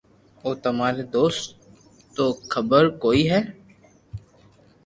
[0.43, 1.47] او تماري دوست
[2.15, 3.39] نو خبر ڪوئي ھي